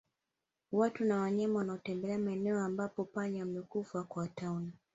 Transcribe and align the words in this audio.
Watu 0.71 1.05
na 1.05 1.19
wanyama 1.21 1.59
wanaotembelea 1.59 2.19
maeneo 2.19 2.59
ambapo 2.59 3.03
panya 3.05 3.39
wamekufa 3.43 4.03
kwa 4.03 4.27
tauni 4.27 4.73